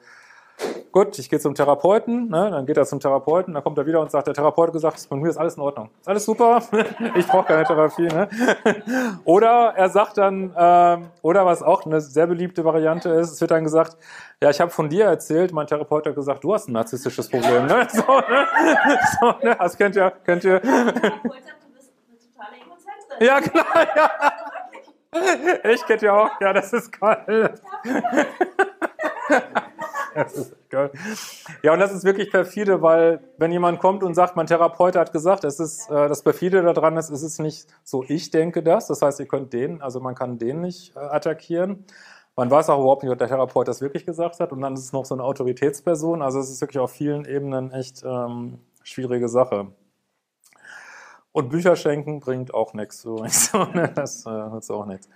Gut, 0.90 1.18
ich 1.18 1.28
gehe 1.28 1.38
zum 1.38 1.54
Therapeuten, 1.54 2.28
ne? 2.28 2.50
dann 2.50 2.64
geht 2.64 2.76
er 2.76 2.86
zum 2.86 2.98
Therapeuten, 2.98 3.54
dann 3.54 3.62
kommt 3.62 3.76
er 3.78 3.86
wieder 3.86 4.00
und 4.00 4.10
sagt, 4.10 4.26
der 4.26 4.34
Therapeut 4.34 4.68
hat 4.68 4.72
gesagt, 4.72 5.06
bei 5.10 5.16
mir 5.16 5.28
ist 5.28 5.36
alles 5.36 5.56
in 5.56 5.62
Ordnung. 5.62 5.90
Ist 6.00 6.08
alles 6.08 6.24
super, 6.24 6.62
ich 7.14 7.26
brauche 7.26 7.46
keine 7.46 7.64
Therapie. 7.64 8.08
Ne? 8.08 8.28
Oder 9.24 9.74
er 9.76 9.90
sagt 9.90 10.16
dann, 10.18 10.50
äh, 10.56 10.98
oder 11.22 11.44
was 11.44 11.62
auch 11.62 11.84
eine 11.84 12.00
sehr 12.00 12.26
beliebte 12.26 12.64
Variante 12.64 13.10
ist, 13.10 13.32
es 13.32 13.40
wird 13.40 13.50
dann 13.50 13.64
gesagt, 13.64 13.96
ja, 14.42 14.50
ich 14.50 14.60
habe 14.60 14.70
von 14.70 14.88
dir 14.88 15.04
erzählt, 15.04 15.52
mein 15.52 15.66
Therapeut 15.66 16.06
hat 16.06 16.14
gesagt, 16.14 16.42
du 16.42 16.54
hast 16.54 16.68
ein 16.68 16.72
narzisstisches 16.72 17.28
Problem. 17.28 17.66
Ne? 17.66 17.86
So, 17.98 18.02
ne? 18.02 18.46
So, 19.20 19.46
ne? 19.46 19.56
Das 19.58 19.76
kennt 19.76 19.96
ihr, 19.96 20.10
kennt 20.24 20.44
ihr. 20.44 20.60
Ja, 23.20 23.40
klar, 23.40 23.66
ja. 23.96 24.10
Ich 25.70 25.84
kennt 25.86 26.02
ihr 26.02 26.14
auch, 26.14 26.30
ja, 26.40 26.52
das 26.52 26.72
ist 26.72 26.98
geil. 26.98 27.54
Ist. 30.14 30.56
Ja, 31.62 31.72
und 31.72 31.78
das 31.78 31.92
ist 31.92 32.04
wirklich 32.04 32.30
perfide, 32.30 32.82
weil 32.82 33.20
wenn 33.38 33.52
jemand 33.52 33.78
kommt 33.78 34.02
und 34.02 34.14
sagt, 34.14 34.36
mein 34.36 34.46
Therapeut 34.46 34.96
hat 34.96 35.12
gesagt, 35.12 35.44
es 35.44 35.60
ist 35.60 35.90
äh, 35.90 36.08
das 36.08 36.22
perfide 36.22 36.62
daran 36.62 36.96
ist, 36.96 37.10
es 37.10 37.22
ist 37.22 37.38
nicht 37.40 37.68
so, 37.84 38.04
ich 38.06 38.30
denke 38.30 38.62
das. 38.62 38.86
Das 38.86 39.02
heißt, 39.02 39.20
ihr 39.20 39.26
könnt 39.26 39.52
den, 39.52 39.82
also 39.82 40.00
man 40.00 40.14
kann 40.14 40.38
den 40.38 40.60
nicht 40.60 40.96
äh, 40.96 41.00
attackieren. 41.00 41.84
Man 42.36 42.50
weiß 42.50 42.70
auch 42.70 42.78
überhaupt 42.78 43.02
nicht, 43.02 43.10
ob 43.10 43.18
der 43.18 43.28
Therapeut 43.28 43.66
das 43.66 43.80
wirklich 43.80 44.06
gesagt 44.06 44.38
hat. 44.40 44.52
Und 44.52 44.60
dann 44.60 44.74
ist 44.74 44.84
es 44.84 44.92
noch 44.92 45.04
so 45.04 45.14
eine 45.14 45.24
Autoritätsperson. 45.24 46.22
Also 46.22 46.38
es 46.38 46.50
ist 46.50 46.60
wirklich 46.60 46.78
auf 46.78 46.92
vielen 46.92 47.24
Ebenen 47.24 47.72
echt 47.72 48.04
ähm, 48.04 48.60
schwierige 48.84 49.28
Sache. 49.28 49.72
Und 51.32 51.50
Bücher 51.50 51.76
schenken 51.76 52.20
bringt 52.20 52.54
auch 52.54 52.74
nichts. 52.74 53.04
Ne, 53.74 53.92
das 53.94 54.24
äh, 54.26 54.30
nützt 54.30 54.70
auch 54.70 54.86
nichts. 54.86 55.08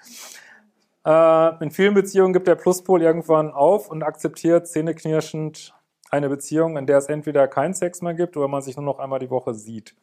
Äh, 1.04 1.62
in 1.62 1.70
vielen 1.70 1.94
Beziehungen 1.94 2.32
gibt 2.32 2.46
der 2.46 2.54
Pluspol 2.54 3.02
irgendwann 3.02 3.52
auf 3.52 3.90
und 3.90 4.02
akzeptiert 4.02 4.68
zähneknirschend 4.68 5.74
eine 6.10 6.28
Beziehung, 6.28 6.76
in 6.76 6.86
der 6.86 6.98
es 6.98 7.06
entweder 7.06 7.48
keinen 7.48 7.74
Sex 7.74 8.02
mehr 8.02 8.14
gibt 8.14 8.36
oder 8.36 8.48
man 8.48 8.62
sich 8.62 8.76
nur 8.76 8.84
noch 8.84 8.98
einmal 8.98 9.18
die 9.18 9.30
Woche 9.30 9.54
sieht. 9.54 9.94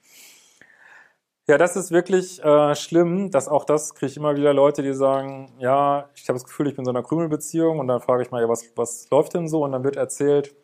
Ja, 1.48 1.58
das 1.58 1.76
ist 1.76 1.92
wirklich 1.92 2.44
äh, 2.44 2.76
schlimm, 2.76 3.32
dass 3.32 3.48
auch 3.48 3.66
das 3.66 3.96
kriege 3.96 4.12
ich 4.12 4.18
immer 4.18 4.36
wieder 4.36 4.54
Leute, 4.54 4.84
die 4.84 4.94
sagen, 4.94 5.52
ja, 5.58 6.10
ich 6.14 6.30
habe 6.30 6.38
das 6.38 6.46
Gefühl, 6.46 6.68
ich 6.68 6.76
bin 6.76 6.82
in 6.82 6.86
so 6.86 6.92
einer 6.92 7.02
Krümelbeziehung 7.02 7.80
und 7.80 7.88
dann 7.88 8.02
frage 8.02 8.22
ich 8.22 8.30
mal, 8.30 8.42
ja, 8.42 8.50
was, 8.50 8.72
was 8.76 9.10
läuft 9.10 9.34
denn 9.34 9.48
so? 9.48 9.64
Und 9.64 9.72
dann 9.72 9.84
wird 9.84 9.96
erzählt, 9.96 10.56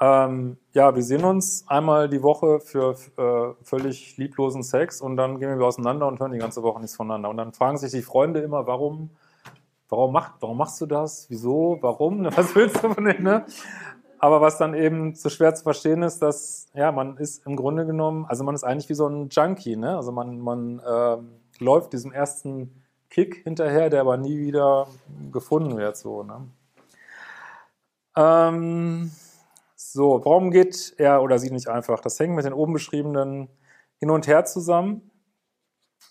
ähm, 0.00 0.58
ja, 0.72 0.94
wir 0.94 1.02
sehen 1.02 1.24
uns 1.24 1.64
einmal 1.66 2.08
die 2.08 2.22
Woche 2.22 2.60
für 2.60 2.94
äh, 3.16 3.64
völlig 3.64 4.16
lieblosen 4.16 4.62
Sex 4.62 5.00
und 5.00 5.16
dann 5.16 5.40
gehen 5.40 5.58
wir 5.58 5.66
auseinander 5.66 6.06
und 6.06 6.20
hören 6.20 6.32
die 6.32 6.38
ganze 6.38 6.62
Woche 6.62 6.80
nichts 6.80 6.96
voneinander. 6.96 7.30
Und 7.30 7.36
dann 7.36 7.52
fragen 7.52 7.78
sich 7.78 7.90
die 7.90 8.02
Freunde 8.02 8.40
immer, 8.40 8.66
warum, 8.66 9.10
warum, 9.88 10.12
macht, 10.12 10.34
warum 10.40 10.56
machst 10.56 10.80
du 10.80 10.86
das? 10.86 11.28
Wieso? 11.30 11.78
Warum? 11.80 12.24
Was 12.36 12.54
willst 12.54 12.82
du 12.82 12.94
von 12.94 13.04
denen? 13.04 13.24
Ne? 13.24 13.44
Aber 14.20 14.40
was 14.40 14.58
dann 14.58 14.74
eben 14.74 15.14
so 15.14 15.28
schwer 15.28 15.54
zu 15.54 15.62
verstehen 15.62 16.02
ist, 16.02 16.20
dass, 16.20 16.68
ja, 16.74 16.90
man 16.90 17.16
ist 17.18 17.46
im 17.46 17.54
Grunde 17.54 17.86
genommen, 17.86 18.26
also 18.26 18.42
man 18.42 18.56
ist 18.56 18.64
eigentlich 18.64 18.88
wie 18.88 18.94
so 18.94 19.06
ein 19.06 19.28
Junkie, 19.30 19.76
ne? 19.76 19.96
Also 19.96 20.10
man, 20.10 20.40
man 20.40 20.80
äh, 20.80 21.18
läuft 21.62 21.92
diesem 21.92 22.10
ersten 22.10 22.82
Kick 23.10 23.42
hinterher, 23.44 23.90
der 23.90 24.00
aber 24.00 24.16
nie 24.16 24.38
wieder 24.38 24.88
gefunden 25.30 25.76
wird, 25.76 25.96
so, 25.96 26.24
ne? 26.24 26.48
Ähm, 28.16 29.12
so, 29.92 30.24
warum 30.24 30.50
geht 30.50 30.94
er 30.98 31.22
oder 31.22 31.38
sie 31.38 31.50
nicht 31.50 31.68
einfach? 31.68 32.00
Das 32.00 32.18
hängt 32.18 32.34
mit 32.34 32.44
den 32.44 32.52
oben 32.52 32.72
beschriebenen 32.72 33.48
hin 33.96 34.10
und 34.10 34.26
her 34.26 34.44
zusammen. 34.44 35.10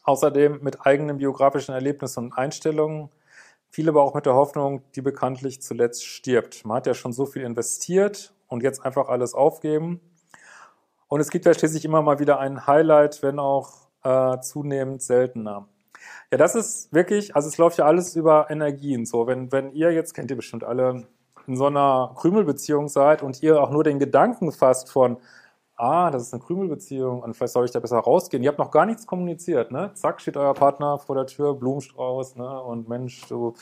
Außerdem 0.03 0.59
mit 0.61 0.85
eigenen 0.85 1.17
biografischen 1.17 1.73
Erlebnissen 1.73 2.25
und 2.25 2.33
Einstellungen. 2.33 3.09
Viele 3.69 3.91
aber 3.91 4.03
auch 4.03 4.13
mit 4.13 4.25
der 4.25 4.33
Hoffnung, 4.33 4.81
die 4.95 5.01
bekanntlich 5.01 5.61
zuletzt 5.61 6.05
stirbt. 6.05 6.65
Man 6.65 6.77
hat 6.77 6.87
ja 6.87 6.93
schon 6.93 7.13
so 7.13 7.25
viel 7.25 7.43
investiert 7.43 8.33
und 8.47 8.63
jetzt 8.63 8.83
einfach 8.85 9.09
alles 9.09 9.33
aufgeben. 9.33 9.99
Und 11.07 11.19
es 11.19 11.29
gibt 11.29 11.45
ja 11.45 11.53
schließlich 11.53 11.85
immer 11.85 12.01
mal 12.01 12.19
wieder 12.19 12.39
ein 12.39 12.67
Highlight, 12.67 13.21
wenn 13.21 13.39
auch 13.39 13.89
äh, 14.03 14.39
zunehmend 14.39 15.01
seltener. 15.01 15.67
Ja, 16.31 16.37
das 16.37 16.55
ist 16.55 16.93
wirklich, 16.93 17.35
also 17.35 17.47
es 17.47 17.57
läuft 17.57 17.77
ja 17.77 17.85
alles 17.85 18.15
über 18.15 18.49
Energien. 18.49 19.05
So, 19.05 19.27
wenn, 19.27 19.51
wenn 19.51 19.71
ihr 19.71 19.91
jetzt, 19.91 20.13
kennt 20.13 20.31
ihr 20.31 20.37
bestimmt 20.37 20.63
alle, 20.63 21.07
in 21.47 21.55
so 21.55 21.65
einer 21.65 22.13
Krümelbeziehung 22.15 22.89
seid 22.89 23.23
und 23.23 23.41
ihr 23.41 23.61
auch 23.61 23.71
nur 23.71 23.83
den 23.83 23.99
Gedanken 23.99 24.51
fasst 24.51 24.91
von, 24.91 25.17
ah, 25.77 26.09
das 26.11 26.23
ist 26.23 26.33
eine 26.33 26.43
Krümelbeziehung 26.43 27.21
und 27.21 27.35
vielleicht 27.35 27.53
soll 27.53 27.65
ich 27.65 27.71
da 27.71 27.79
besser 27.79 27.99
rausgehen. 27.99 28.43
Ihr 28.43 28.49
habt 28.49 28.59
noch 28.59 28.71
gar 28.71 28.85
nichts 28.85 29.05
kommuniziert, 29.05 29.71
ne? 29.71 29.91
Zack, 29.93 30.19
steht 30.19 30.35
euer 30.35 30.53
Partner 30.53 30.97
vor 30.97 31.15
der 31.15 31.27
Tür, 31.27 31.53
Blumenstrauß, 31.53 32.35
ne? 32.35 32.61
Und 32.61 32.89
Mensch, 32.89 33.25
so, 33.25 33.53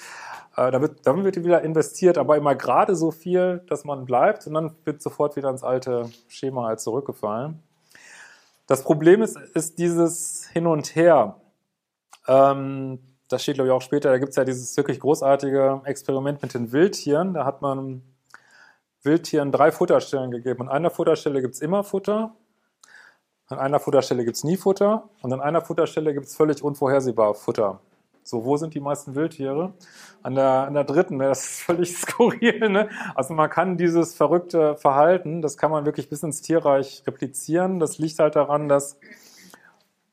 äh, 0.55 0.71
da 0.71 0.81
wird, 0.81 1.05
dann 1.05 1.23
wird 1.23 1.35
wieder 1.43 1.61
investiert, 1.61 2.17
aber 2.17 2.37
immer 2.37 2.55
gerade 2.55 2.95
so 2.95 3.11
viel, 3.11 3.61
dass 3.69 3.83
man 3.83 4.05
bleibt 4.05 4.47
und 4.47 4.53
dann 4.53 4.75
wird 4.85 5.01
sofort 5.01 5.35
wieder 5.35 5.49
ins 5.49 5.63
alte 5.63 6.09
Schema 6.27 6.67
halt 6.67 6.79
zurückgefallen. 6.79 7.61
Das 8.65 8.83
Problem 8.83 9.21
ist, 9.21 9.37
ist 9.53 9.77
dieses 9.77 10.47
Hin 10.47 10.65
und 10.65 10.95
Her. 10.95 11.35
Ähm, 12.27 12.99
das 13.27 13.43
steht 13.43 13.55
glaube 13.55 13.69
ich 13.69 13.73
auch 13.73 13.81
später, 13.81 14.09
da 14.09 14.17
gibt 14.17 14.31
es 14.31 14.35
ja 14.35 14.45
dieses 14.45 14.75
wirklich 14.77 14.99
großartige 14.99 15.81
Experiment 15.85 16.41
mit 16.41 16.53
den 16.53 16.71
Wildtieren. 16.71 17.33
Da 17.33 17.45
hat 17.45 17.61
man 17.61 18.01
Wildtieren 19.03 19.51
drei 19.51 19.71
Futterstellen 19.71 20.31
gegeben. 20.31 20.63
An 20.63 20.69
einer 20.69 20.89
Futterstelle 20.89 21.41
gibt 21.41 21.55
es 21.55 21.61
immer 21.61 21.83
Futter, 21.83 22.35
an 23.47 23.59
einer 23.59 23.79
Futterstelle 23.79 24.25
gibt 24.25 24.37
es 24.37 24.43
nie 24.43 24.57
Futter 24.57 25.09
und 25.21 25.31
an 25.31 25.39
einer 25.39 25.61
Futterstelle 25.61 26.13
gibt 26.13 26.25
es 26.25 26.35
völlig 26.35 26.63
unvorhersehbar 26.63 27.35
Futter. 27.35 27.79
So, 28.23 28.43
wo 28.43 28.57
sind 28.57 28.73
die 28.73 28.79
meisten 28.79 29.13
Wildtiere? 29.13 29.73
An 30.23 30.33
der, 30.33 30.65
an 30.65 30.73
der 30.73 30.83
dritten, 30.83 31.17
ne? 31.17 31.27
das 31.27 31.43
ist 31.43 31.61
völlig 31.61 31.95
skurril. 31.97 32.69
Ne? 32.69 32.89
Also 33.13 33.35
man 33.35 33.51
kann 33.51 33.77
dieses 33.77 34.15
verrückte 34.15 34.75
Verhalten, 34.77 35.43
das 35.43 35.57
kann 35.57 35.69
man 35.69 35.85
wirklich 35.85 36.09
bis 36.09 36.23
ins 36.23 36.41
Tierreich 36.41 37.03
replizieren. 37.05 37.79
Das 37.79 37.99
liegt 37.99 38.17
halt 38.17 38.35
daran, 38.35 38.67
dass 38.67 38.97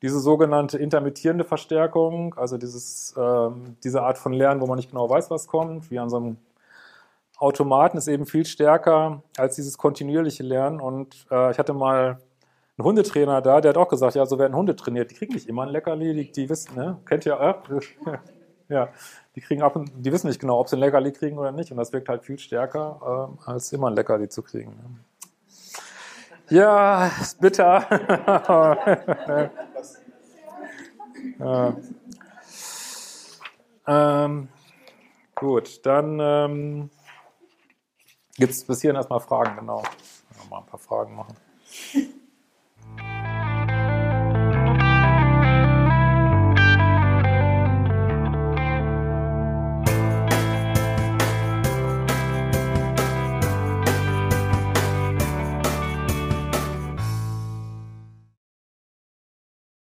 diese 0.03 0.19
sogenannte 0.19 0.79
intermittierende 0.79 1.45
Verstärkung, 1.45 2.35
also 2.35 2.59
dieses, 2.59 3.15
ähm, 3.17 3.77
diese 3.85 4.03
Art 4.03 4.19
von 4.19 4.33
Lernen, 4.33 4.61
wo 4.61 4.67
man 4.67 4.77
nicht 4.77 4.91
genau 4.91 5.09
weiß, 5.09 5.31
was 5.31 5.47
kommt, 5.47 5.91
wie 5.93 5.99
an 6.01 6.11
so 6.11 6.17
einem 6.17 6.37
Automaten, 7.39 7.97
ist 7.97 8.09
eben 8.09 8.27
viel 8.27 8.45
stärker 8.45 9.23
als 9.37 9.55
dieses 9.55 9.79
kontinuierliche 9.79 10.43
Lernen. 10.43 10.81
Und 10.81 11.27
äh, 11.31 11.53
ich 11.53 11.59
hatte 11.59 11.73
mal 11.73 12.19
einen 12.77 12.85
Hundetrainer 12.85 13.41
da, 13.43 13.61
der 13.61 13.71
hat 13.71 13.77
auch 13.77 13.89
gesagt, 13.89 14.17
ja, 14.17 14.27
so 14.27 14.41
werden 14.41 14.57
Hunde 14.57 14.75
trainiert. 14.75 15.13
Die 15.13 15.15
kriegen 15.15 15.35
nicht 15.35 15.49
immer 15.49 15.63
ein 15.63 15.69
Leckerli, 15.69 16.15
die, 16.15 16.33
die 16.33 16.49
wissen, 16.49 16.75
ne? 16.75 16.99
Kennt 17.07 17.25
ihr, 17.25 17.39
äh? 17.39 17.55
ja, 18.69 18.89
die 19.37 19.41
kriegen 19.41 19.63
ab 19.63 19.77
und 19.77 19.91
die 19.95 20.13
wissen 20.13 20.27
nicht 20.27 20.41
genau, 20.41 20.59
ob 20.59 20.69
sie 20.69 20.77
ein 20.77 20.81
Leckerli 20.81 21.13
kriegen 21.13 21.39
oder 21.39 21.53
nicht. 21.53 21.71
Und 21.71 21.77
das 21.77 21.93
wirkt 21.93 22.09
halt 22.09 22.25
viel 22.25 22.41
stärker, 22.41 23.39
äh, 23.47 23.51
als 23.51 23.73
immer 23.73 23.89
ein 23.89 23.95
Leckerli 23.95 24.29
zu 24.29 24.43
kriegen. 24.43 24.73
Ne? 24.73 26.59
Ja, 26.59 27.07
ist 27.21 27.41
bitter. 27.41 27.87
ja. 31.39 31.77
ähm, 33.87 34.49
gut, 35.35 35.85
dann 35.85 36.19
ähm, 36.21 36.91
gibt 38.37 38.53
es 38.53 38.65
bis 38.65 38.81
hierhin 38.81 38.97
erstmal 38.97 39.21
Fragen, 39.21 39.57
genau. 39.57 39.83
Mal 40.51 40.59
ein 40.59 40.67
paar 40.67 40.79
Fragen 40.79 41.15
machen. 41.15 41.37